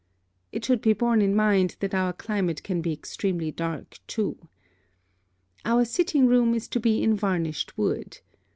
[0.51, 4.35] It should be borne in mind that our climate can be extremely dark, too.
[5.63, 8.17] Our sitting room is to be in varnished wood.